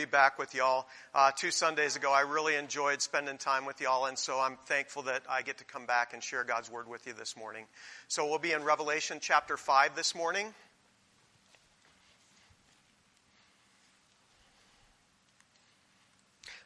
[0.00, 0.86] be back with y'all.
[1.14, 5.02] Uh, two Sundays ago, I really enjoyed spending time with y'all, and so I'm thankful
[5.02, 7.66] that I get to come back and share God's Word with you this morning.
[8.08, 10.54] So we'll be in Revelation chapter 5 this morning.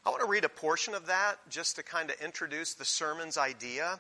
[0.07, 3.37] I want to read a portion of that just to kind of introduce the sermon's
[3.37, 3.99] idea.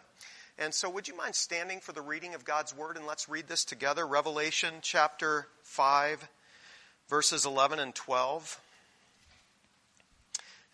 [0.60, 3.48] And so, would you mind standing for the reading of God's Word and let's read
[3.48, 4.06] this together?
[4.06, 6.28] Revelation chapter 5,
[7.08, 8.60] verses 11 and 12.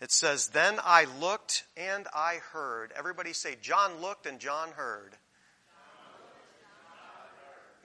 [0.01, 2.91] It says, Then I looked and I heard.
[2.97, 5.15] Everybody say, John looked and John heard.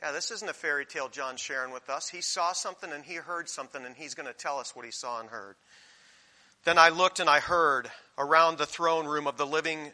[0.02, 2.08] Yeah, this isn't a fairy tale John's sharing with us.
[2.08, 4.90] He saw something and he heard something, and he's going to tell us what he
[4.90, 5.56] saw and heard.
[6.64, 9.92] Then I looked and I heard around the throne room of the living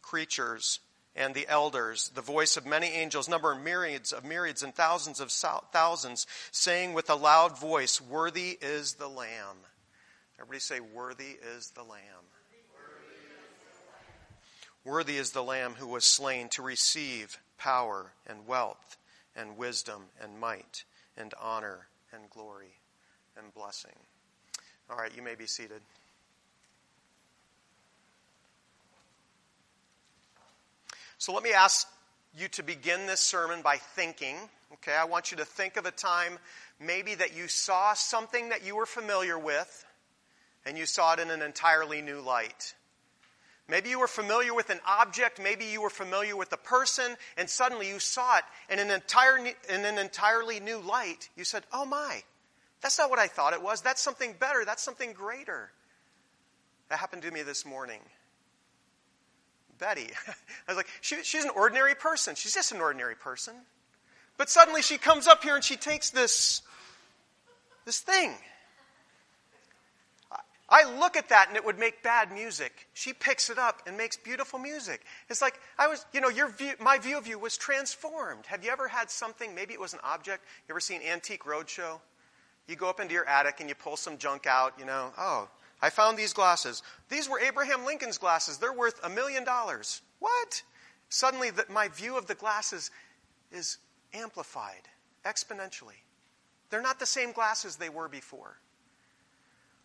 [0.00, 0.80] creatures
[1.14, 5.30] and the elders the voice of many angels, number myriads of myriads and thousands of
[5.30, 9.58] thousands, saying with a loud voice, Worthy is the Lamb.
[10.42, 12.00] Everybody say, Worthy is the Lamb.
[14.84, 18.96] Worthy is the Lamb who was slain to receive power and wealth
[19.36, 20.82] and wisdom and might
[21.16, 22.74] and honor and glory
[23.38, 23.92] and blessing.
[24.90, 25.80] All right, you may be seated.
[31.18, 31.86] So let me ask
[32.36, 34.34] you to begin this sermon by thinking.
[34.72, 36.36] Okay, I want you to think of a time
[36.80, 39.86] maybe that you saw something that you were familiar with
[40.64, 42.74] and you saw it in an entirely new light.
[43.68, 47.48] Maybe you were familiar with an object, maybe you were familiar with a person, and
[47.48, 51.30] suddenly you saw it in an, entire, in an entirely new light.
[51.36, 52.22] You said, Oh my,
[52.80, 53.80] that's not what I thought it was.
[53.80, 55.70] That's something better, that's something greater.
[56.88, 58.00] That happened to me this morning.
[59.78, 60.08] Betty.
[60.28, 60.32] I
[60.68, 62.34] was like, she, she's an ordinary person.
[62.34, 63.54] She's just an ordinary person.
[64.36, 66.62] But suddenly she comes up here and she takes this,
[67.84, 68.34] this thing.
[70.72, 72.88] I look at that and it would make bad music.
[72.94, 75.02] She picks it up and makes beautiful music.
[75.28, 78.46] It's like I was, you know, your view, my view of you was transformed.
[78.46, 79.54] Have you ever had something?
[79.54, 80.44] Maybe it was an object.
[80.66, 82.00] You ever seen Antique Roadshow?
[82.66, 84.72] You go up into your attic and you pull some junk out.
[84.78, 85.46] You know, oh,
[85.82, 86.82] I found these glasses.
[87.10, 88.56] These were Abraham Lincoln's glasses.
[88.56, 90.00] They're worth a million dollars.
[90.20, 90.62] What?
[91.10, 92.90] Suddenly, the, my view of the glasses
[93.50, 93.76] is
[94.14, 94.88] amplified
[95.26, 96.00] exponentially.
[96.70, 98.56] They're not the same glasses they were before.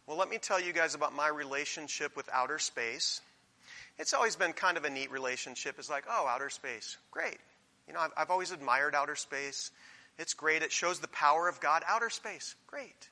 [0.07, 3.21] Well, let me tell you guys about my relationship with outer space.
[3.99, 5.75] It's always been kind of a neat relationship.
[5.77, 6.97] It's like, oh, outer space.
[7.11, 7.37] Great.
[7.87, 9.71] You know, I've, I've always admired outer space.
[10.17, 10.63] It's great.
[10.63, 11.83] It shows the power of God.
[11.87, 12.55] Outer space.
[12.67, 13.09] Great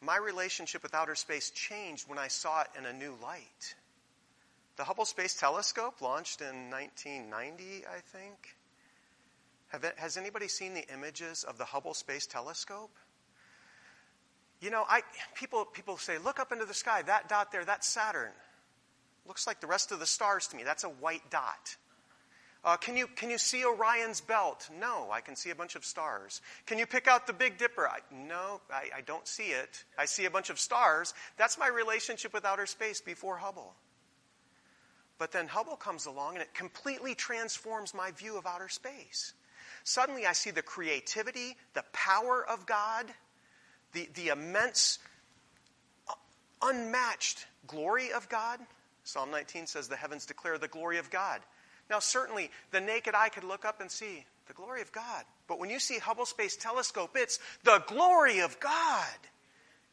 [0.00, 3.74] my relationship with outer space changed when I saw it in a new light.
[4.76, 8.56] The Hubble Space Telescope launched in 1990, I think.
[9.68, 12.90] Have, has anybody seen the images of the Hubble Space Telescope?
[14.60, 15.00] You know, I,
[15.34, 17.02] people, people say, look up into the sky.
[17.02, 18.32] That dot there, that's Saturn.
[19.26, 20.64] Looks like the rest of the stars to me.
[20.64, 21.76] That's a white dot.
[22.62, 24.68] Uh, can, you, can you see Orion's belt?
[24.78, 26.42] No, I can see a bunch of stars.
[26.66, 27.88] Can you pick out the Big Dipper?
[27.88, 29.82] I, no, I, I don't see it.
[29.98, 31.14] I see a bunch of stars.
[31.38, 33.74] That's my relationship with outer space before Hubble.
[35.16, 39.32] But then Hubble comes along and it completely transforms my view of outer space.
[39.84, 43.06] Suddenly I see the creativity, the power of God,
[43.92, 44.98] the, the immense,
[46.08, 46.14] uh,
[46.62, 48.60] unmatched glory of God.
[49.04, 51.40] Psalm 19 says, The heavens declare the glory of God.
[51.88, 55.24] Now, certainly, the naked eye could look up and see the glory of God.
[55.48, 59.06] But when you see Hubble Space Telescope, it's the glory of God.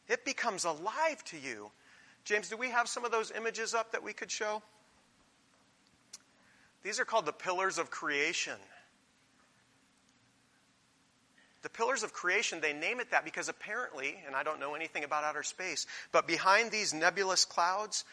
[0.08, 1.70] It becomes alive to you.
[2.24, 4.62] James, do we have some of those images up that we could show?
[6.82, 8.56] These are called the pillars of creation.
[11.68, 15.04] The pillars of creation, they name it that because apparently, and I don't know anything
[15.04, 18.06] about outer space, but behind these nebulous clouds,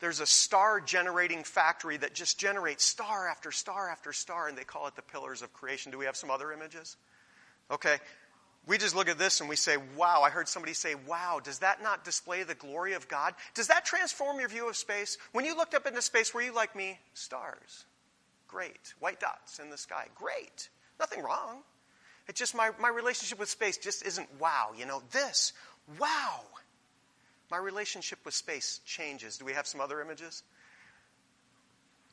[0.00, 4.64] there's a star generating factory that just generates star after star after star, and they
[4.64, 5.90] call it the pillars of creation.
[5.90, 6.98] Do we have some other images?
[7.70, 7.96] Okay.
[8.66, 10.20] We just look at this and we say, wow.
[10.20, 13.32] I heard somebody say, wow, does that not display the glory of God?
[13.54, 15.16] Does that transform your view of space?
[15.32, 16.98] When you looked up into space, were you like me?
[17.14, 17.86] Stars.
[18.46, 18.92] Great.
[18.98, 20.08] White dots in the sky.
[20.14, 20.68] Great.
[20.98, 21.62] Nothing wrong.
[22.30, 24.70] It's just my, my relationship with space just isn't wow.
[24.74, 25.52] You know, this,
[25.98, 26.40] wow
[27.50, 29.38] my relationship with space changes.
[29.38, 30.42] Do we have some other images?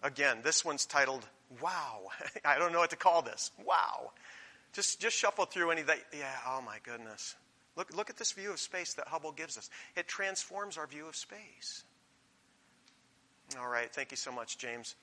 [0.04, 1.26] Again, this one's titled
[1.62, 2.10] Wow.
[2.46, 3.52] I don't know what to call this.
[3.64, 4.12] Wow.
[4.74, 6.00] Just, just shuffle through any that.
[6.18, 7.36] Yeah, oh my goodness.
[7.76, 9.70] Look, look at this view of space that Hubble gives us.
[9.96, 11.84] It transforms our view of space.
[13.58, 14.96] All right, thank you so much, James.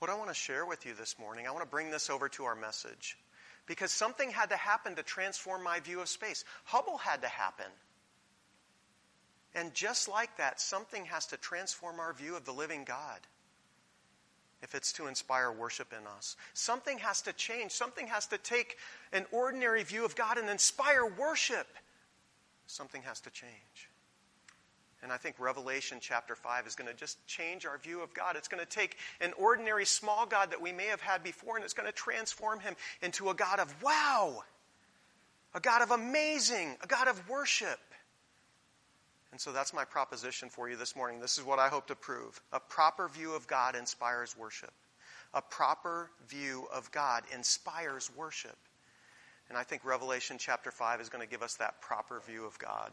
[0.00, 2.28] What I want to share with you this morning, I want to bring this over
[2.30, 3.18] to our message.
[3.66, 6.44] because something had to happen to transform my view of space.
[6.64, 7.66] Hubble had to happen.
[9.54, 13.20] And just like that, something has to transform our view of the living God
[14.62, 16.36] if it's to inspire worship in us.
[16.54, 17.72] Something has to change.
[17.72, 18.76] Something has to take
[19.12, 21.68] an ordinary view of God and inspire worship.
[22.66, 23.89] Something has to change.
[25.02, 28.36] And I think Revelation chapter 5 is going to just change our view of God.
[28.36, 31.64] It's going to take an ordinary small God that we may have had before and
[31.64, 34.42] it's going to transform him into a God of wow,
[35.54, 37.78] a God of amazing, a God of worship.
[39.32, 41.20] And so that's my proposition for you this morning.
[41.20, 42.40] This is what I hope to prove.
[42.52, 44.72] A proper view of God inspires worship.
[45.32, 48.56] A proper view of God inspires worship.
[49.48, 52.58] And I think Revelation chapter 5 is going to give us that proper view of
[52.58, 52.92] God.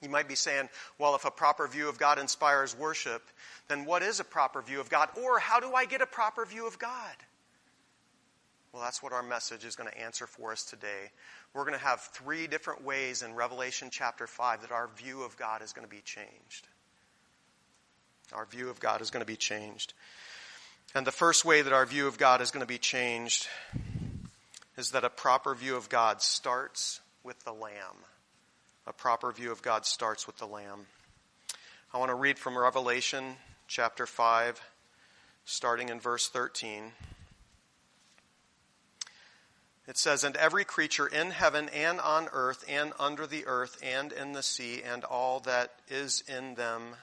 [0.00, 0.68] You might be saying,
[0.98, 3.22] well, if a proper view of God inspires worship,
[3.66, 5.08] then what is a proper view of God?
[5.20, 7.16] Or how do I get a proper view of God?
[8.72, 11.10] Well, that's what our message is going to answer for us today.
[11.54, 15.36] We're going to have three different ways in Revelation chapter 5 that our view of
[15.36, 16.68] God is going to be changed.
[18.32, 19.94] Our view of God is going to be changed.
[20.94, 23.48] And the first way that our view of God is going to be changed
[24.76, 28.04] is that a proper view of God starts with the Lamb.
[28.88, 30.86] A proper view of God starts with the Lamb.
[31.92, 33.36] I want to read from Revelation
[33.66, 34.62] chapter 5,
[35.44, 36.92] starting in verse 13.
[39.86, 44.10] It says, And every creature in heaven and on earth and under the earth and
[44.10, 46.96] in the sea and all that is in them,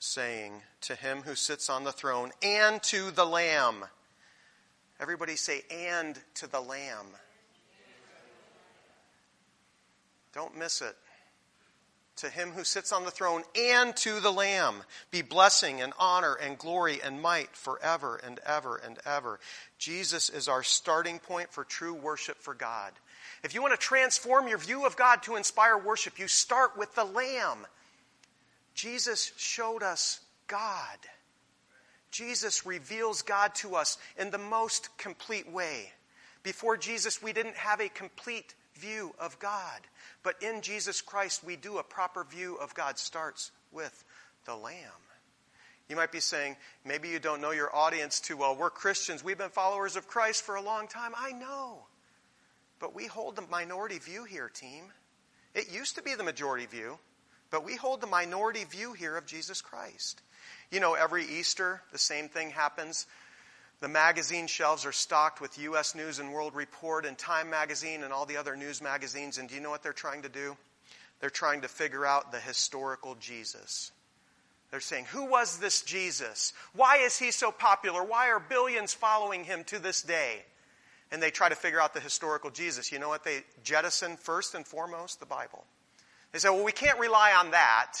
[0.00, 3.84] saying, To him who sits on the throne and to the Lamb.
[4.98, 7.06] Everybody say, And to the Lamb.
[10.32, 10.96] Don't miss it
[12.20, 16.34] to him who sits on the throne and to the Lamb be blessing and honor
[16.34, 19.40] and glory and might forever and ever and ever.
[19.78, 22.92] Jesus is our starting point for true worship for God.
[23.42, 26.94] If you want to transform your view of God to inspire worship, you start with
[26.94, 27.66] the Lamb.
[28.74, 30.98] Jesus showed us God.
[32.10, 35.90] Jesus reveals God to us in the most complete way.
[36.42, 39.80] Before Jesus, we didn't have a complete view of God.
[40.22, 44.04] But in Jesus Christ, we do a proper view of God starts with
[44.46, 44.74] the Lamb.
[45.88, 48.54] You might be saying, maybe you don't know your audience too well.
[48.54, 49.24] We're Christians.
[49.24, 51.12] We've been followers of Christ for a long time.
[51.16, 51.78] I know.
[52.78, 54.84] But we hold the minority view here, team.
[55.54, 56.98] It used to be the majority view,
[57.50, 60.22] but we hold the minority view here of Jesus Christ.
[60.70, 63.06] You know, every Easter, the same thing happens.
[63.80, 65.94] The magazine shelves are stocked with U.S.
[65.94, 69.38] News and World Report and Time Magazine and all the other news magazines.
[69.38, 70.56] And do you know what they're trying to do?
[71.20, 73.90] They're trying to figure out the historical Jesus.
[74.70, 76.52] They're saying, who was this Jesus?
[76.74, 78.04] Why is he so popular?
[78.04, 80.44] Why are billions following him to this day?
[81.10, 82.92] And they try to figure out the historical Jesus.
[82.92, 83.24] You know what?
[83.24, 85.64] They jettison first and foremost the Bible.
[86.32, 87.96] They say, well, we can't rely on that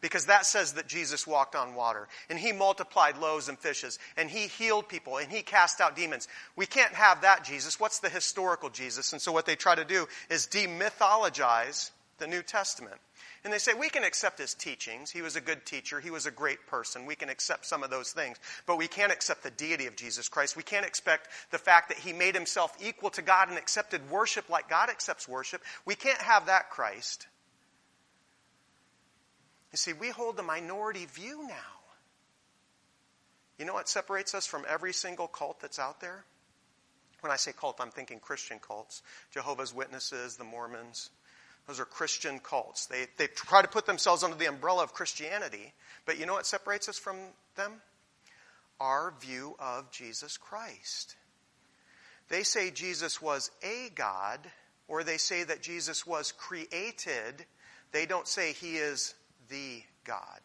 [0.00, 4.30] because that says that Jesus walked on water and he multiplied loaves and fishes and
[4.30, 6.28] he healed people and he cast out demons.
[6.56, 7.78] We can't have that Jesus.
[7.78, 9.12] What's the historical Jesus?
[9.12, 12.96] And so what they try to do is demythologize the New Testament.
[13.42, 15.10] And they say, we can accept his teachings.
[15.10, 15.98] He was a good teacher.
[15.98, 17.06] He was a great person.
[17.06, 18.36] We can accept some of those things.
[18.66, 20.56] But we can't accept the deity of Jesus Christ.
[20.56, 24.50] We can't expect the fact that he made himself equal to God and accepted worship
[24.50, 25.62] like God accepts worship.
[25.86, 27.26] We can't have that Christ.
[29.72, 31.54] You see, we hold the minority view now.
[33.58, 36.24] You know what separates us from every single cult that's out there?
[37.20, 39.02] When I say cult, I'm thinking Christian cults.
[39.30, 41.10] Jehovah's Witnesses, the Mormons.
[41.66, 42.86] Those are Christian cults.
[42.86, 45.72] They, they try to put themselves under the umbrella of Christianity.
[46.06, 47.16] But you know what separates us from
[47.56, 47.74] them?
[48.80, 51.16] Our view of Jesus Christ.
[52.30, 54.40] They say Jesus was a God,
[54.88, 57.44] or they say that Jesus was created.
[57.92, 59.14] They don't say he is
[59.50, 60.40] the God.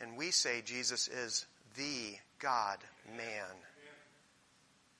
[0.00, 2.78] And we say Jesus is the God
[3.16, 3.56] man.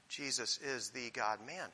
[0.09, 1.69] Jesus is the God man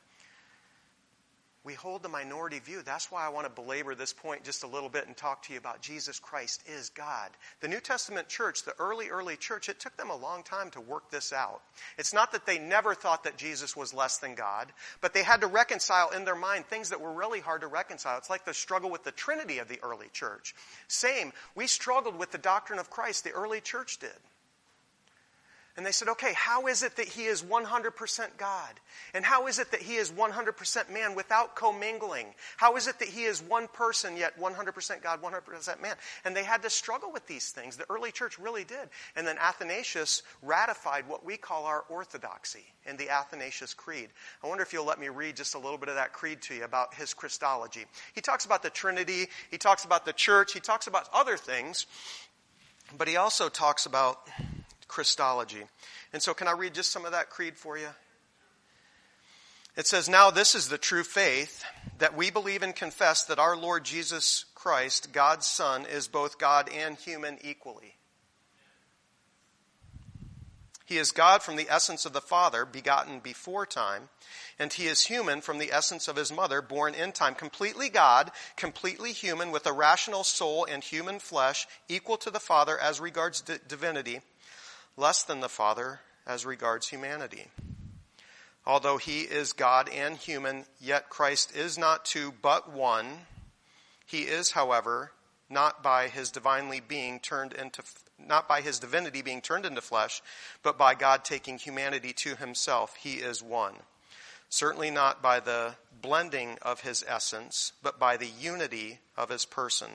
[1.69, 2.81] we hold the minority view.
[2.83, 5.53] That's why I want to belabor this point just a little bit and talk to
[5.53, 7.29] you about Jesus Christ is God.
[7.61, 10.81] The New Testament church, the early, early church, it took them a long time to
[10.81, 11.61] work this out.
[11.99, 15.41] It's not that they never thought that Jesus was less than God, but they had
[15.41, 18.17] to reconcile in their mind things that were really hard to reconcile.
[18.17, 20.55] It's like the struggle with the Trinity of the early church.
[20.87, 24.09] Same, we struggled with the doctrine of Christ, the early church did.
[25.77, 28.79] And they said, okay, how is it that he is 100% God?
[29.13, 32.27] And how is it that he is 100% man without commingling?
[32.57, 35.95] How is it that he is one person yet 100% God, 100% man?
[36.25, 37.77] And they had to struggle with these things.
[37.77, 38.89] The early church really did.
[39.15, 44.09] And then Athanasius ratified what we call our orthodoxy in the Athanasius Creed.
[44.43, 46.55] I wonder if you'll let me read just a little bit of that creed to
[46.55, 47.85] you about his Christology.
[48.13, 51.85] He talks about the Trinity, he talks about the church, he talks about other things,
[52.97, 54.27] but he also talks about
[54.89, 55.63] Christology.
[56.11, 57.87] And so, can I read just some of that creed for you?
[59.77, 61.63] It says, Now this is the true faith
[61.99, 66.69] that we believe and confess that our Lord Jesus Christ, God's Son, is both God
[66.69, 67.95] and human equally.
[70.85, 74.09] He is God from the essence of the Father, begotten before time,
[74.57, 77.35] and he is human from the essence of his mother, born in time.
[77.35, 82.75] Completely God, completely human, with a rational soul and human flesh, equal to the Father
[82.77, 84.21] as regards divinity
[84.99, 87.47] less than the Father as regards humanity.
[88.65, 93.05] Although he is God and human, yet Christ is not two but one.
[94.05, 95.11] He is, however,
[95.49, 97.81] not by his divinely being turned into
[98.27, 100.21] not by his divinity being turned into flesh,
[100.61, 102.97] but by God taking humanity to himself.
[102.97, 103.75] He is one.
[104.49, 109.89] Certainly not by the blending of his essence, but by the unity of his person.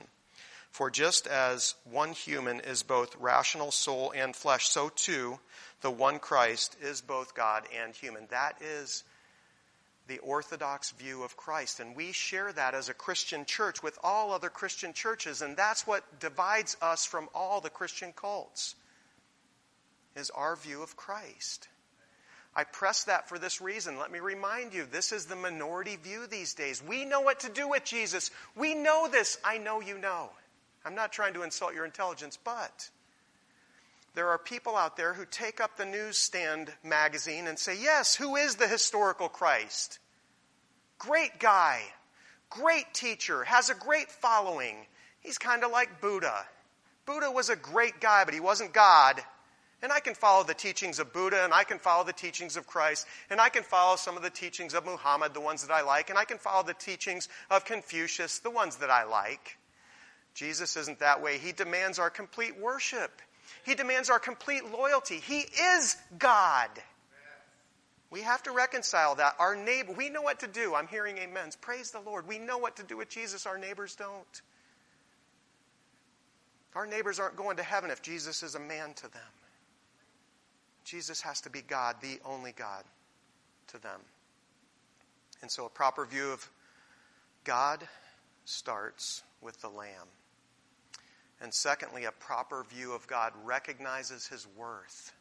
[0.75, 5.39] For just as one human is both rational soul and flesh, so too
[5.79, 8.27] the one Christ is both God and human.
[8.29, 9.05] That is
[10.09, 11.79] the orthodox view of Christ.
[11.79, 15.41] And we share that as a Christian church with all other Christian churches.
[15.41, 18.75] And that's what divides us from all the Christian cults,
[20.17, 21.69] is our view of Christ.
[22.53, 23.97] I press that for this reason.
[23.97, 26.83] Let me remind you, this is the minority view these days.
[26.83, 28.29] We know what to do with Jesus.
[28.57, 29.37] We know this.
[29.41, 30.31] I know you know.
[30.85, 32.89] I'm not trying to insult your intelligence, but
[34.13, 38.35] there are people out there who take up the newsstand magazine and say, Yes, who
[38.35, 39.99] is the historical Christ?
[40.99, 41.81] Great guy,
[42.49, 44.85] great teacher, has a great following.
[45.19, 46.45] He's kind of like Buddha.
[47.05, 49.21] Buddha was a great guy, but he wasn't God.
[49.81, 52.65] And I can follow the teachings of Buddha, and I can follow the teachings of
[52.65, 55.81] Christ, and I can follow some of the teachings of Muhammad, the ones that I
[55.81, 59.57] like, and I can follow the teachings of Confucius, the ones that I like.
[60.35, 61.37] Jesus isn't that way.
[61.37, 63.21] He demands our complete worship.
[63.65, 65.15] He demands our complete loyalty.
[65.15, 66.69] He is God.
[68.11, 69.35] We have to reconcile that.
[69.39, 70.75] Our neighbor, we know what to do.
[70.75, 71.55] I'm hearing amens.
[71.55, 72.27] Praise the Lord.
[72.27, 73.45] We know what to do with Jesus.
[73.45, 74.41] Our neighbors don't.
[76.75, 79.21] Our neighbors aren't going to heaven if Jesus is a man to them.
[80.83, 82.83] Jesus has to be God, the only God
[83.67, 84.01] to them.
[85.41, 86.47] And so a proper view of
[87.43, 87.87] God
[88.43, 90.07] starts with the Lamb.
[91.41, 95.13] And secondly, a proper view of God recognizes his worth.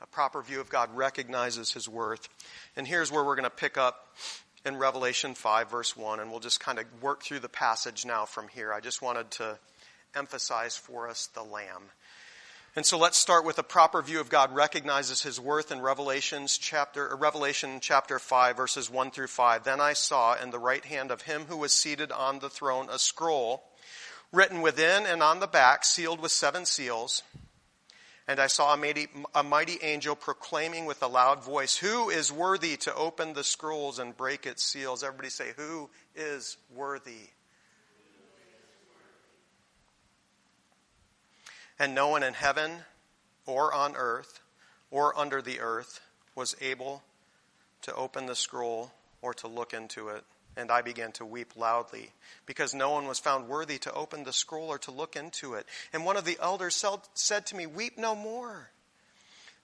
[0.00, 2.28] A proper view of God recognizes his worth.
[2.76, 4.16] And here's where we're going to pick up
[4.64, 8.24] in Revelation 5, verse 1, and we'll just kind of work through the passage now
[8.24, 8.72] from here.
[8.72, 9.58] I just wanted to
[10.14, 11.90] emphasize for us the Lamb.
[12.74, 16.56] And so let's start with a proper view of God recognizes his worth in Revelations
[16.56, 19.64] chapter, uh, Revelation chapter 5, verses 1 through 5.
[19.64, 22.88] Then I saw in the right hand of him who was seated on the throne
[22.90, 23.62] a scroll
[24.32, 27.22] written within and on the back, sealed with seven seals.
[28.26, 32.32] And I saw a mighty, a mighty, angel proclaiming with a loud voice, Who is
[32.32, 35.02] worthy to open the scrolls and break its seals?
[35.02, 37.28] Everybody say, Who is worthy?
[41.78, 42.70] And no one in heaven
[43.44, 44.40] or on earth
[44.90, 46.00] or under the earth
[46.36, 47.02] was able
[47.82, 50.24] to open the scroll or to look into it.
[50.56, 52.10] And I began to weep loudly,
[52.44, 55.66] because no one was found worthy to open the scroll or to look into it.
[55.92, 58.70] And one of the elders said to me, Weep no more.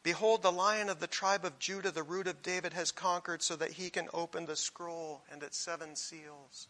[0.03, 3.57] Behold, the lion of the tribe of Judah, the root of David, has conquered so
[3.57, 6.69] that he can open the scroll and its seven seals.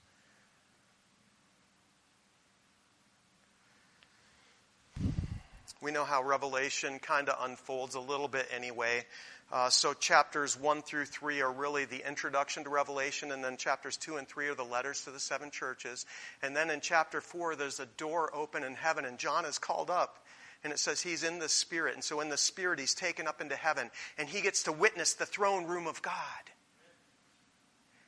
[5.81, 9.05] We know how Revelation kind of unfolds a little bit anyway.
[9.51, 13.97] Uh, so chapters 1 through 3 are really the introduction to Revelation, and then chapters
[13.97, 16.05] 2 and 3 are the letters to the seven churches.
[16.43, 19.89] And then in chapter 4, there's a door open in heaven, and John is called
[19.89, 20.25] up.
[20.63, 21.95] And it says he's in the Spirit.
[21.95, 25.15] And so in the Spirit, he's taken up into heaven, and he gets to witness
[25.15, 26.15] the throne room of God.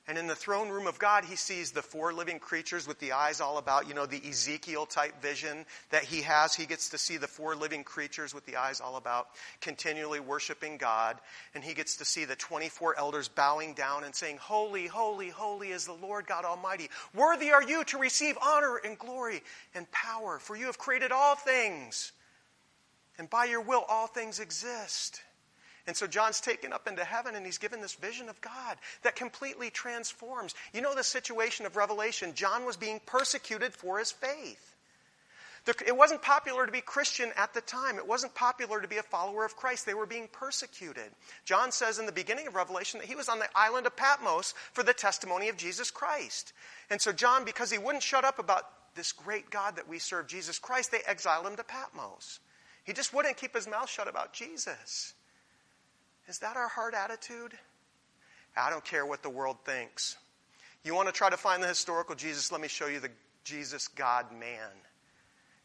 [0.09, 3.13] And in the throne room of God, he sees the four living creatures with the
[3.13, 6.55] eyes all about, you know, the Ezekiel type vision that he has.
[6.55, 9.29] He gets to see the four living creatures with the eyes all about,
[9.61, 11.19] continually worshiping God.
[11.55, 15.69] And he gets to see the 24 elders bowing down and saying, Holy, holy, holy
[15.69, 16.89] is the Lord God Almighty.
[17.15, 19.43] Worthy are you to receive honor and glory
[19.75, 22.13] and power, for you have created all things.
[23.19, 25.21] And by your will, all things exist.
[25.87, 29.17] And so John's taken up into heaven and he's given this vision of God that
[29.17, 30.55] completely transforms.
[30.73, 32.35] You know the situation of Revelation.
[32.35, 34.71] John was being persecuted for his faith.
[35.67, 37.97] It wasn't popular to be Christian at the time.
[37.97, 39.85] It wasn't popular to be a follower of Christ.
[39.85, 41.11] They were being persecuted.
[41.45, 44.55] John says in the beginning of Revelation that he was on the island of Patmos
[44.73, 46.55] for the testimony of Jesus Christ.
[46.89, 50.27] And so, John, because he wouldn't shut up about this great God that we serve,
[50.27, 52.41] Jesus Christ, they exiled him to Patmos.
[52.85, 55.13] He just wouldn't keep his mouth shut about Jesus.
[56.31, 57.55] Is that our heart attitude?
[58.57, 60.17] I don't care what the world thinks.
[60.85, 62.53] You want to try to find the historical Jesus?
[62.53, 63.11] Let me show you the
[63.43, 64.71] Jesus God man.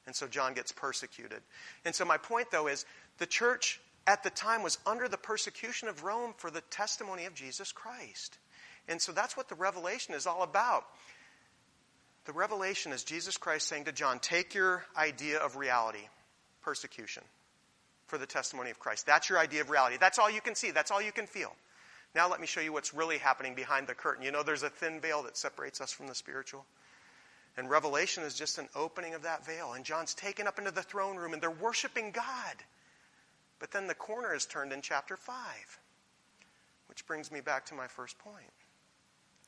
[0.08, 1.42] And so John gets persecuted.
[1.86, 2.86] And so my point, though, is
[3.20, 7.36] the church at the time was under the persecution of Rome for the testimony of
[7.36, 8.40] Jesus Christ.
[8.88, 10.86] And so that's what the revelation is all about.
[12.26, 16.08] The revelation is Jesus Christ saying to John, Take your idea of reality,
[16.64, 17.22] persecution,
[18.08, 19.06] for the testimony of Christ.
[19.06, 19.98] That's your idea of reality.
[20.00, 21.56] That's all you can see, that's all you can feel.
[22.14, 24.24] Now let me show you what's really happening behind the curtain.
[24.24, 26.66] You know, there's a thin veil that separates us from the spiritual.
[27.58, 29.74] And Revelation is just an opening of that veil.
[29.74, 32.56] And John's taken up into the throne room and they're worshiping God.
[33.60, 35.36] But then the corner is turned in chapter 5.
[36.88, 38.54] Which brings me back to my first point.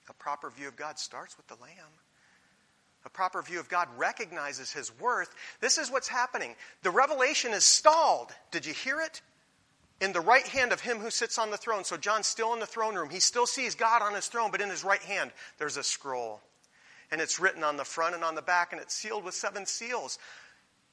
[0.10, 1.94] A proper view of God starts with the Lamb.
[3.08, 5.34] A proper view of God recognizes his worth.
[5.62, 6.56] This is what's happening.
[6.84, 8.32] The revelation is stalled.
[8.52, 9.22] Did you hear it?
[10.02, 11.86] In the right hand of him who sits on the throne.
[11.86, 13.10] So John's still in the throne room.
[13.10, 16.42] He still sees God on his throne, but in his right hand, there's a scroll
[17.12, 19.66] and it's written on the front and on the back, and it's sealed with seven
[19.66, 20.20] seals.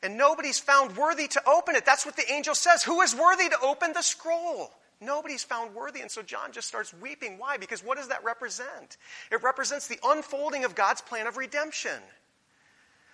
[0.02, 1.85] And nobody's found worthy to open it.
[1.85, 2.83] That's what the angel says.
[2.85, 4.71] Who is worthy to open the scroll?
[5.04, 6.00] Nobody's found worthy.
[6.00, 7.38] And so John just starts weeping.
[7.38, 7.56] Why?
[7.56, 8.96] Because what does that represent?
[9.30, 12.00] It represents the unfolding of God's plan of redemption.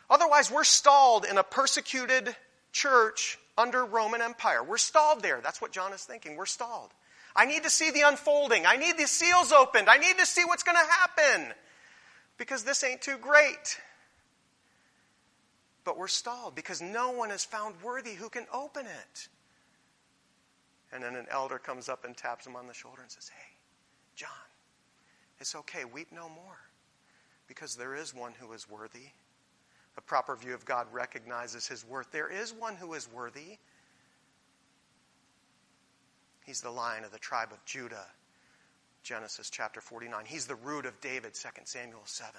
[0.09, 2.35] Otherwise, we're stalled in a persecuted
[2.73, 4.63] church under Roman Empire.
[4.63, 5.41] We're stalled there.
[5.43, 6.37] That's what John is thinking.
[6.37, 6.91] We're stalled.
[7.35, 8.67] I need to see the unfolding.
[8.67, 9.89] I need the seals opened.
[9.89, 11.55] I need to see what's going to happen
[12.39, 13.81] because this ain't too great.
[15.85, 19.29] But we're stalled because no one is found worthy who can open it.
[20.93, 23.57] And then an elder comes up and taps him on the shoulder and says, Hey,
[24.17, 24.29] John,
[25.39, 25.85] it's okay.
[25.85, 26.59] Weep no more
[27.47, 29.09] because there is one who is worthy.
[29.97, 32.11] A proper view of God recognizes his worth.
[32.13, 33.59] There is one who is worthy.
[36.47, 38.07] He's the lion of the tribe of Judah.
[39.03, 40.25] Genesis chapter 49.
[40.27, 42.35] He's the root of David, 2 Samuel 7.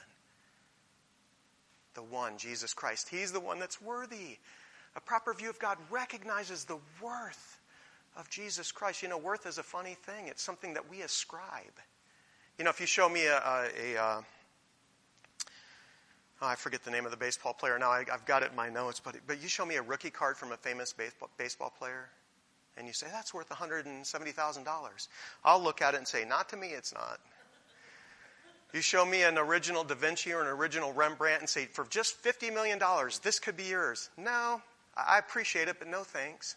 [1.94, 3.10] The one, Jesus Christ.
[3.10, 4.38] He's the one that's worthy.
[4.96, 7.61] A proper view of God recognizes the worth
[8.18, 9.02] of Jesus Christ.
[9.02, 11.80] You know, worth is a funny thing, it's something that we ascribe.
[12.58, 14.22] You know, if you show me a, a, a uh,
[16.42, 18.56] oh, I forget the name of the baseball player now, I, have got it in
[18.56, 21.74] my notes, but, but you show me a rookie card from a famous baseball, baseball
[21.78, 22.10] player,
[22.78, 25.08] and you say, that's worth $170,000.
[25.44, 27.20] I'll look at it and say, not to me, it's not.
[28.74, 32.24] You show me an original Da Vinci or an original Rembrandt and say, for just
[32.24, 32.80] $50 million,
[33.22, 34.10] this could be yours.
[34.18, 34.62] No,
[34.96, 36.56] I appreciate it, but no thanks.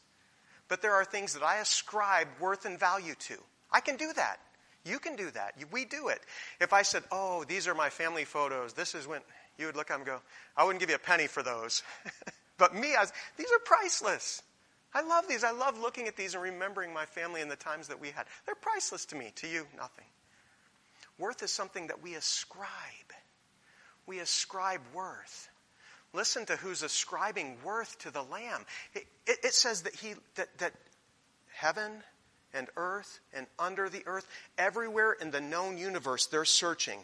[0.68, 3.36] But there are things that I ascribe worth and value to.
[3.70, 4.38] I can do that.
[4.84, 5.54] You can do that.
[5.70, 6.20] We do it.
[6.60, 9.20] If I said, oh, these are my family photos, this is when,
[9.58, 10.20] you would look at them and go,
[10.56, 11.82] I wouldn't give you a penny for those.
[12.58, 14.42] but me, was, these are priceless.
[14.92, 15.42] I love these.
[15.42, 18.26] I love looking at these and remembering my family and the times that we had.
[18.46, 19.32] They're priceless to me.
[19.36, 20.04] To you, nothing.
[21.18, 22.68] Worth is something that we ascribe.
[24.06, 25.48] We ascribe worth.
[26.14, 28.64] Listen to who's ascribing worth to the Lamb.
[28.94, 30.72] It, it, it says that, he, that, that
[31.52, 31.90] heaven
[32.54, 37.00] and earth and under the earth, everywhere in the known universe, they're searching.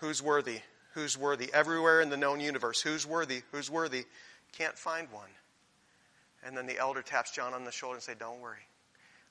[0.00, 0.60] Who's worthy?
[0.94, 1.52] Who's worthy?
[1.52, 3.42] Everywhere in the known universe, who's worthy?
[3.52, 4.06] Who's worthy?
[4.52, 5.28] Can't find one.
[6.44, 8.66] And then the elder taps John on the shoulder and say, Don't worry.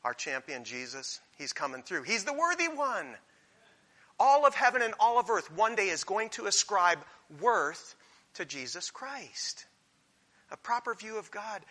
[0.03, 2.03] Our champion, Jesus, he's coming through.
[2.03, 3.07] He's the worthy one.
[4.19, 6.99] All of heaven and all of earth one day is going to ascribe
[7.41, 7.95] worth
[8.37, 9.65] to Jesus Christ.
[10.51, 11.61] A proper view of God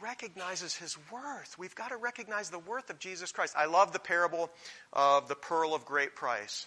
[0.00, 1.56] recognizes his worth.
[1.58, 3.54] We've got to recognize the worth of Jesus Christ.
[3.56, 4.50] I love the parable
[4.92, 6.66] of the pearl of great price.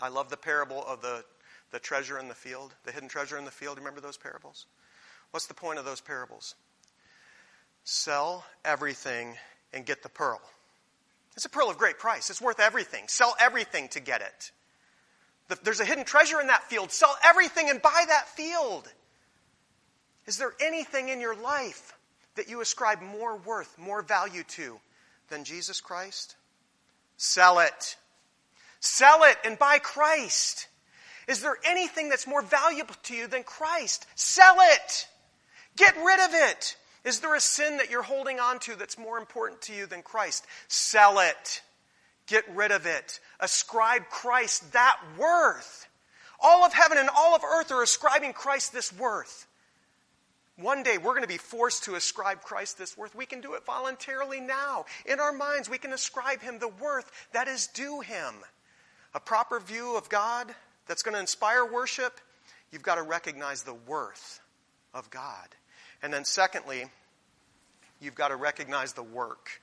[0.00, 1.24] I love the parable of the,
[1.70, 3.78] the treasure in the field, the hidden treasure in the field.
[3.78, 4.66] Remember those parables?
[5.30, 6.54] What's the point of those parables?
[7.84, 9.34] Sell everything
[9.72, 10.40] and get the pearl.
[11.36, 12.30] It's a pearl of great price.
[12.30, 13.04] It's worth everything.
[13.08, 14.52] Sell everything to get it.
[15.62, 16.90] There's a hidden treasure in that field.
[16.90, 18.88] Sell everything and buy that field.
[20.26, 21.96] Is there anything in your life
[22.34, 24.78] that you ascribe more worth, more value to
[25.28, 26.34] than Jesus Christ?
[27.16, 27.96] Sell it.
[28.80, 30.68] Sell it and buy Christ.
[31.28, 34.06] Is there anything that's more valuable to you than Christ?
[34.14, 35.08] Sell it.
[35.76, 36.76] Get rid of it.
[37.04, 40.02] Is there a sin that you're holding on to that's more important to you than
[40.02, 40.44] Christ?
[40.68, 41.62] Sell it.
[42.26, 43.20] Get rid of it.
[43.40, 45.86] Ascribe Christ that worth.
[46.40, 49.46] All of heaven and all of earth are ascribing Christ this worth.
[50.58, 53.14] One day we're going to be forced to ascribe Christ this worth.
[53.14, 54.86] We can do it voluntarily now.
[55.04, 58.34] In our minds, we can ascribe him the worth that is due him.
[59.14, 60.54] A proper view of God
[60.86, 62.20] that's going to inspire worship,
[62.72, 64.40] you've got to recognize the worth
[64.94, 65.48] of God.
[66.02, 66.86] And then, secondly,
[68.00, 69.60] you've got to recognize the work.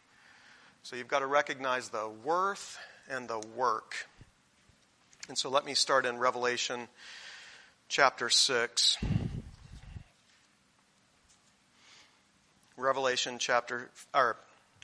[0.86, 2.78] So you've got to recognize the worth
[3.10, 4.10] and the work.
[5.30, 6.90] And so let me start in Revelation
[7.88, 8.98] chapter 6.
[12.76, 14.36] Revelation chapter or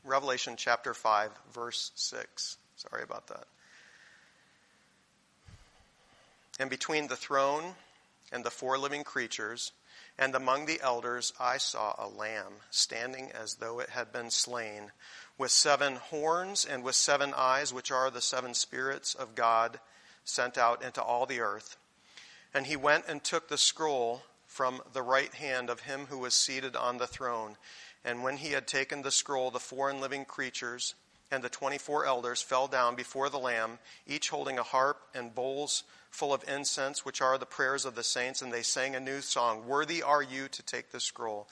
[0.05, 2.55] Revelation chapter 5 verse 6.
[2.77, 3.43] Sorry about that.
[6.61, 7.73] And between the throne
[8.31, 9.73] and the four living creatures
[10.19, 14.91] and among the elders I saw a lamb standing as though it had been slain
[15.37, 19.79] with seven horns and with seven eyes which are the seven spirits of God
[20.25, 21.77] sent out into all the earth.
[22.53, 26.33] And he went and took the scroll from the right hand of him who was
[26.33, 27.55] seated on the throne.
[28.03, 30.95] And when he had taken the scroll, the four living creatures
[31.31, 35.35] and the twenty four elders fell down before the Lamb, each holding a harp and
[35.35, 38.41] bowls full of incense, which are the prayers of the saints.
[38.41, 41.47] And they sang a new song Worthy are you to take the scroll.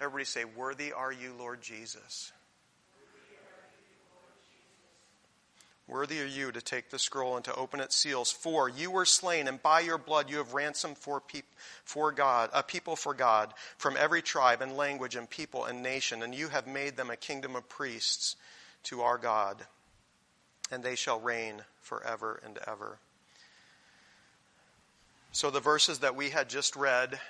[0.00, 2.32] Everybody say, Worthy are you, Lord Jesus.
[5.86, 8.30] Worthy are you to take the scroll and to open its seals.
[8.30, 11.52] For you were slain, and by your blood you have ransomed for, peop-
[11.84, 16.22] for God, a people for God, from every tribe and language and people and nation,
[16.22, 18.36] and you have made them a kingdom of priests
[18.84, 19.64] to our God,
[20.70, 22.98] and they shall reign forever and ever.
[25.32, 27.20] So the verses that we had just read,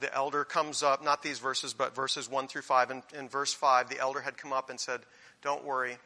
[0.00, 2.90] the elder comes up, not these verses, but verses 1 through 5.
[2.90, 5.00] And in verse 5, the elder had come up and said,
[5.42, 5.98] Don't worry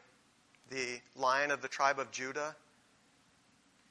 [0.69, 2.55] the lion of the tribe of Judah,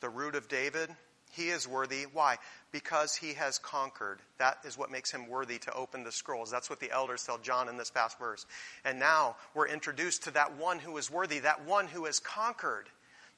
[0.01, 0.91] the root of David,
[1.33, 2.05] he is worthy.
[2.13, 2.37] Why?
[2.71, 4.21] Because he has conquered.
[4.39, 6.51] That is what makes him worthy to open the scrolls.
[6.51, 8.47] That's what the elders tell John in this past verse.
[8.85, 12.89] And now we're introduced to that one who is worthy, that one who has conquered.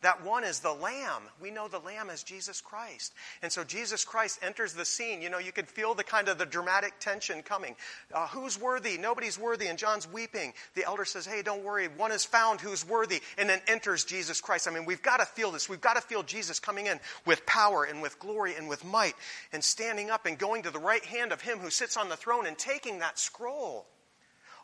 [0.02, 1.22] That one is the Lamb.
[1.40, 3.14] We know the Lamb is Jesus Christ.
[3.42, 5.22] And so Jesus Christ enters the scene.
[5.22, 7.74] You know, you could feel the kind of the dramatic tension coming.
[8.12, 8.98] Uh, who's worthy?
[8.98, 9.68] Nobody's worthy.
[9.68, 10.52] And John's weeping.
[10.74, 11.88] The elder says, hey, don't worry.
[11.88, 13.20] One is found who's worthy.
[13.38, 14.68] And then enters Jesus Christ.
[14.68, 15.70] I mean, we've got to feel this.
[15.70, 19.14] We've got to feel Jesus coming in with power and with glory and with might
[19.52, 22.16] and standing up and going to the right hand of him who sits on the
[22.16, 23.86] throne and taking that scroll.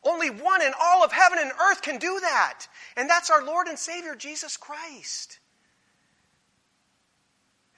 [0.03, 2.67] Only one in all of heaven and earth can do that.
[2.97, 5.39] And that's our Lord and Savior, Jesus Christ.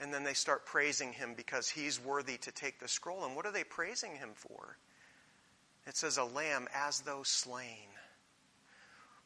[0.00, 3.24] And then they start praising him because he's worthy to take the scroll.
[3.24, 4.76] And what are they praising him for?
[5.86, 7.88] It says, a lamb as though slain.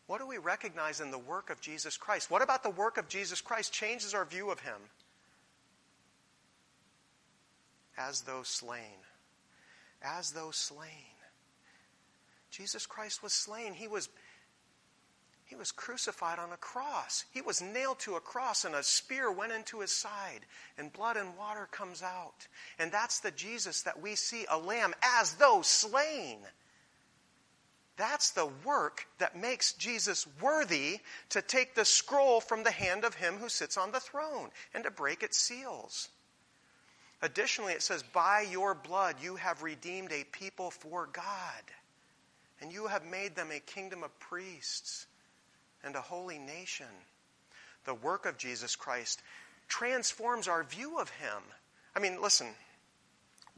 [0.07, 2.31] What do we recognize in the work of Jesus Christ?
[2.31, 4.79] What about the work of Jesus Christ changes our view of him?
[7.99, 9.01] As though slain.
[10.03, 11.16] As though slain.
[12.57, 13.75] Jesus Christ was slain.
[13.75, 14.09] He was,
[15.45, 17.27] he was crucified on a cross.
[17.31, 20.41] He was nailed to a cross, and a spear went into his side,
[20.79, 22.49] and blood and water comes out.
[22.79, 26.39] And that's the Jesus that we see, a lamb as though slain.
[27.99, 33.15] That's the work that makes Jesus worthy to take the scroll from the hand of
[33.15, 36.09] him who sits on the throne and to break its seals.
[37.21, 41.63] Additionally, it says, By your blood you have redeemed a people for God
[42.61, 45.07] and you have made them a kingdom of priests
[45.85, 46.87] and a holy nation.
[47.85, 49.23] The work of Jesus Christ
[49.69, 51.43] transforms our view of him.
[51.95, 52.49] I mean, listen,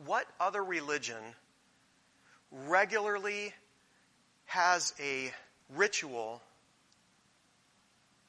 [0.04, 1.34] what other religion
[2.50, 3.52] regularly
[4.46, 5.32] has a
[5.74, 6.40] ritual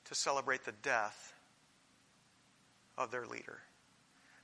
[0.06, 1.34] to celebrate the death
[2.98, 3.60] of their leader?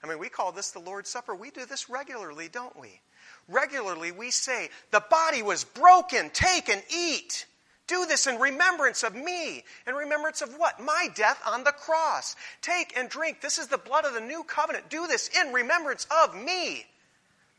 [0.03, 1.33] I mean, we call this the Lord's Supper.
[1.33, 3.01] We do this regularly, don't we?
[3.47, 7.45] Regularly, we say, The body was broken, take and eat.
[7.87, 9.63] Do this in remembrance of me.
[9.85, 10.79] In remembrance of what?
[10.79, 12.35] My death on the cross.
[12.61, 13.41] Take and drink.
[13.41, 14.89] This is the blood of the new covenant.
[14.89, 16.87] Do this in remembrance of me.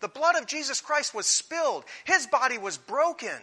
[0.00, 3.40] The blood of Jesus Christ was spilled, his body was broken.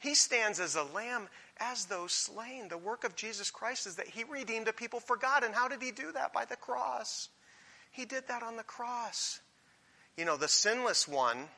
[0.00, 2.68] He stands as a lamb as though slain.
[2.68, 5.44] The work of Jesus Christ is that he redeemed a people for God.
[5.44, 6.32] And how did he do that?
[6.32, 7.28] By the cross.
[7.90, 9.40] He did that on the cross.
[10.20, 11.48] You know, the sinless one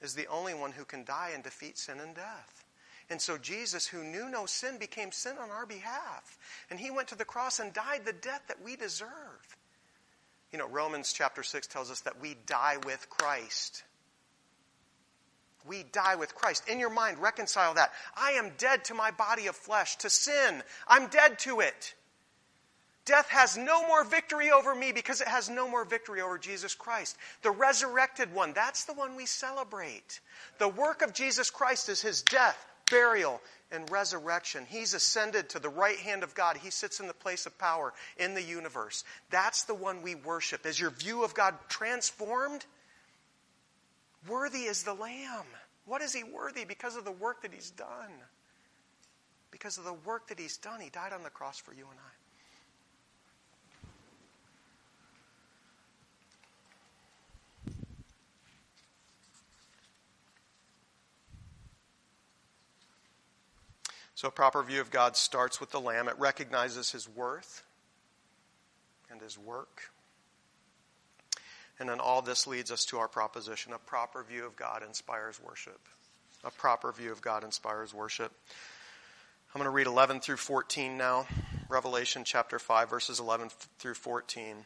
[0.00, 2.64] is the only one who can die and defeat sin and death.
[3.10, 6.38] And so Jesus, who knew no sin, became sin on our behalf.
[6.70, 9.08] And he went to the cross and died the death that we deserve.
[10.52, 13.82] You know, Romans chapter 6 tells us that we die with Christ.
[15.66, 16.68] We die with Christ.
[16.68, 17.90] In your mind, reconcile that.
[18.16, 20.62] I am dead to my body of flesh, to sin.
[20.86, 21.96] I'm dead to it.
[23.06, 26.74] Death has no more victory over me because it has no more victory over Jesus
[26.74, 27.16] Christ.
[27.42, 30.20] The resurrected one, that's the one we celebrate.
[30.58, 33.40] The work of Jesus Christ is his death, burial,
[33.70, 34.66] and resurrection.
[34.68, 36.56] He's ascended to the right hand of God.
[36.56, 39.04] He sits in the place of power in the universe.
[39.30, 40.66] That's the one we worship.
[40.66, 42.66] Is your view of God transformed?
[44.28, 45.46] Worthy is the Lamb.
[45.84, 46.64] What is he worthy?
[46.64, 48.10] Because of the work that he's done.
[49.52, 52.00] Because of the work that he's done, he died on the cross for you and
[52.00, 52.15] I.
[64.16, 66.08] So, a proper view of God starts with the Lamb.
[66.08, 67.62] It recognizes his worth
[69.10, 69.90] and his work.
[71.78, 75.38] And then all this leads us to our proposition a proper view of God inspires
[75.38, 75.78] worship.
[76.44, 78.32] A proper view of God inspires worship.
[79.54, 81.26] I'm going to read 11 through 14 now.
[81.68, 84.64] Revelation chapter 5, verses 11 through 14.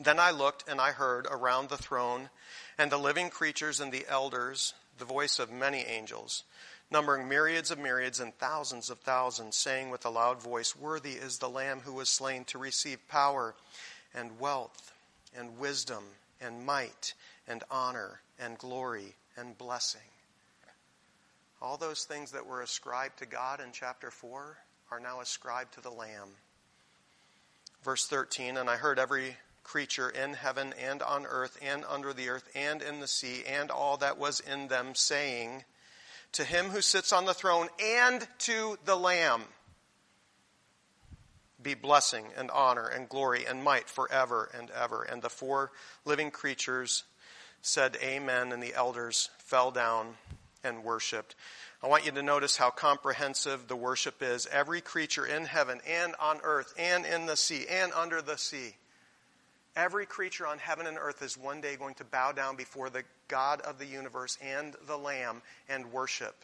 [0.00, 2.30] Then I looked and I heard around the throne
[2.78, 6.44] and the living creatures and the elders the voice of many angels
[6.90, 11.38] numbering myriads of myriads and thousands of thousands, saying with a loud voice, Worthy is
[11.38, 13.54] the Lamb who was slain to receive power
[14.14, 14.92] and wealth
[15.36, 16.04] and wisdom
[16.40, 17.14] and might
[17.46, 20.00] and honor and glory and blessing.
[21.60, 24.56] All those things that were ascribed to God in chapter 4
[24.90, 26.28] are now ascribed to the Lamb.
[27.82, 32.28] Verse 13 And I heard every creature in heaven and on earth and under the
[32.28, 35.64] earth and in the sea and all that was in them saying,
[36.32, 39.42] to him who sits on the throne and to the Lamb
[41.60, 45.02] be blessing and honor and glory and might forever and ever.
[45.02, 45.72] And the four
[46.04, 47.04] living creatures
[47.62, 50.14] said, Amen, and the elders fell down
[50.62, 51.34] and worshiped.
[51.82, 54.46] I want you to notice how comprehensive the worship is.
[54.46, 58.76] Every creature in heaven and on earth and in the sea and under the sea
[59.78, 63.04] Every creature on heaven and earth is one day going to bow down before the
[63.28, 66.34] God of the universe and the Lamb and worship.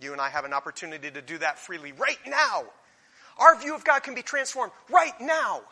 [0.00, 2.62] You and I have an opportunity to do that freely right now.
[3.36, 5.62] Our view of God can be transformed right now.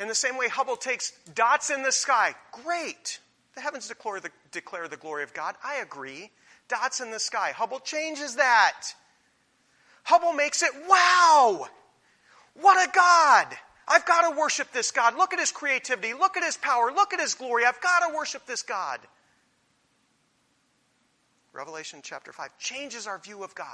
[0.00, 3.20] In the same way Hubble takes dots in the sky, great.
[3.54, 5.54] The heavens declare the, declare the glory of God.
[5.62, 6.30] I agree.
[6.68, 7.52] Dots in the sky.
[7.54, 8.86] Hubble changes that.
[10.04, 11.68] Hubble makes it wow.
[12.54, 13.58] What a God.
[13.88, 15.16] I've got to worship this God.
[15.16, 16.14] Look at his creativity.
[16.14, 16.92] Look at his power.
[16.92, 17.64] Look at his glory.
[17.64, 19.00] I've got to worship this God.
[21.52, 23.66] Revelation chapter 5 changes our view of God.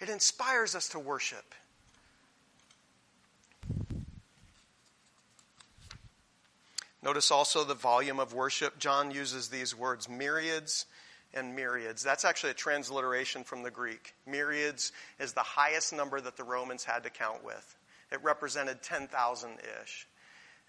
[0.00, 1.54] It inspires us to worship.
[7.02, 8.78] Notice also the volume of worship.
[8.78, 10.86] John uses these words myriads
[11.32, 12.02] and myriads.
[12.02, 14.14] That's actually a transliteration from the Greek.
[14.26, 17.77] Myriads is the highest number that the Romans had to count with.
[18.10, 19.50] It represented 10,000
[19.82, 20.06] ish.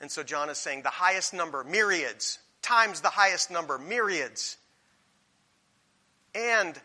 [0.01, 4.57] And so John is saying the highest number, myriads, times the highest number, myriads.
[6.35, 6.79] And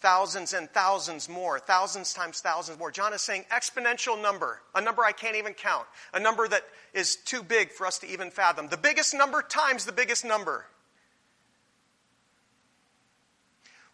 [0.00, 2.90] thousands and thousands more, thousands times thousands more.
[2.90, 6.62] John is saying exponential number, a number I can't even count, a number that
[6.94, 8.68] is too big for us to even fathom.
[8.68, 10.64] The biggest number times the biggest number.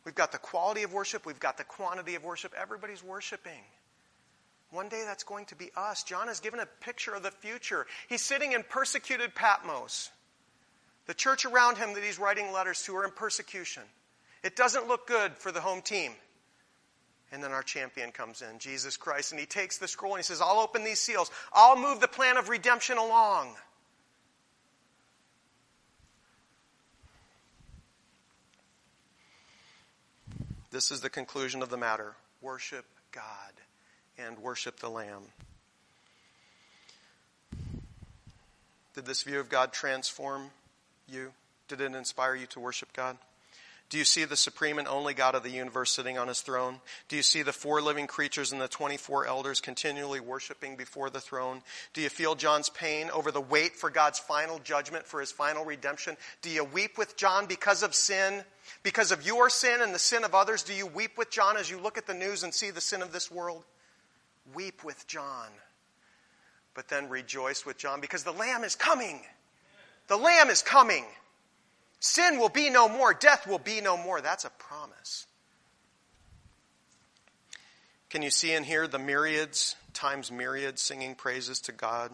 [0.04, 2.52] We've got the quality of worship, we've got the quantity of worship.
[2.58, 3.62] Everybody's worshiping.
[4.74, 6.02] One day that's going to be us.
[6.02, 7.86] John has given a picture of the future.
[8.08, 10.10] He's sitting in persecuted Patmos.
[11.06, 13.84] The church around him that he's writing letters to are in persecution.
[14.42, 16.10] It doesn't look good for the home team.
[17.30, 20.24] And then our champion comes in, Jesus Christ, and he takes the scroll and he
[20.24, 21.30] says, I'll open these seals.
[21.52, 23.54] I'll move the plan of redemption along.
[30.72, 32.16] This is the conclusion of the matter.
[32.42, 33.52] Worship God
[34.18, 35.22] and worship the Lamb.
[38.94, 40.50] Did this view of God transform
[41.08, 41.32] you?
[41.68, 43.18] Did it inspire you to worship God?
[43.90, 46.80] Do you see the supreme and only God of the universe sitting on his throne?
[47.08, 51.20] Do you see the four living creatures and the 24 elders continually worshiping before the
[51.20, 51.62] throne?
[51.92, 55.64] Do you feel John's pain over the wait for God's final judgment, for his final
[55.64, 56.16] redemption?
[56.40, 58.42] Do you weep with John because of sin?
[58.82, 60.62] Because of your sin and the sin of others?
[60.62, 63.02] Do you weep with John as you look at the news and see the sin
[63.02, 63.64] of this world?
[64.52, 65.48] Weep with John,
[66.74, 69.20] but then rejoice with John because the Lamb is coming.
[70.08, 71.04] The Lamb is coming.
[72.00, 74.20] Sin will be no more, death will be no more.
[74.20, 75.26] That's a promise.
[78.10, 82.12] Can you see and hear the myriads times myriads singing praises to God?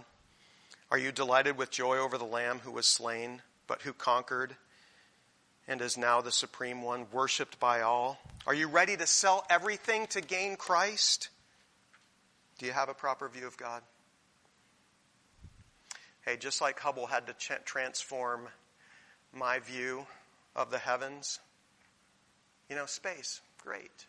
[0.91, 4.57] Are you delighted with joy over the Lamb who was slain, but who conquered
[5.69, 8.19] and is now the supreme one, worshiped by all?
[8.47, 11.29] Are you ready to sell everything to gain Christ?
[12.61, 13.81] Do you have a proper view of God?
[16.27, 18.49] Hey, just like Hubble had to ch- transform
[19.33, 20.07] my view
[20.55, 21.41] of the heavens,
[22.69, 24.05] you know, space, great,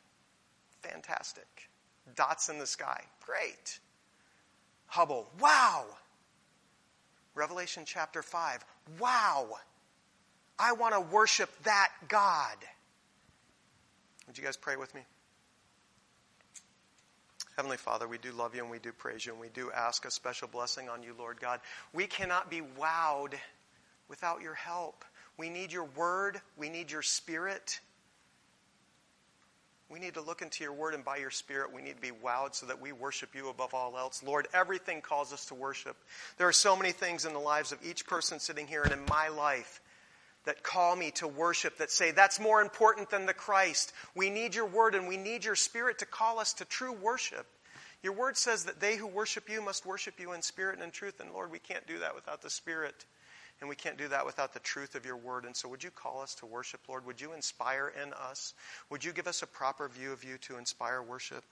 [0.81, 1.69] fantastic.
[2.13, 3.79] Dots in the sky, great.
[4.87, 5.85] Hubble, wow.
[7.35, 8.65] Revelation chapter 5,
[8.99, 9.47] wow.
[10.59, 12.57] I want to worship that God.
[14.27, 15.03] Would you guys pray with me?
[17.55, 20.05] Heavenly Father, we do love you and we do praise you and we do ask
[20.05, 21.59] a special blessing on you, Lord God.
[21.93, 23.33] We cannot be wowed
[24.07, 25.03] without your help.
[25.37, 27.79] We need your word, we need your spirit.
[29.89, 32.11] We need to look into your word, and by your spirit, we need to be
[32.11, 34.23] wowed so that we worship you above all else.
[34.23, 35.97] Lord, everything calls us to worship.
[36.37, 39.03] There are so many things in the lives of each person sitting here and in
[39.09, 39.80] my life
[40.45, 43.93] that call me to worship, that say that's more important than the Christ.
[44.15, 47.45] We need your word and we need your spirit to call us to true worship.
[48.03, 50.91] Your word says that they who worship you must worship you in spirit and in
[50.91, 51.19] truth.
[51.19, 53.05] And Lord, we can't do that without the spirit.
[53.59, 55.45] And we can't do that without the truth of your word.
[55.45, 57.05] And so, would you call us to worship, Lord?
[57.05, 58.55] Would you inspire in us?
[58.89, 61.43] Would you give us a proper view of you to inspire worship?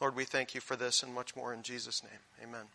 [0.00, 2.48] Lord, we thank you for this and much more in Jesus' name.
[2.48, 2.66] Amen.